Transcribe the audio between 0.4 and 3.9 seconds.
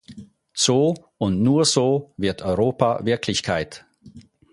So, und nur so, wird Europa Wirklichkeit!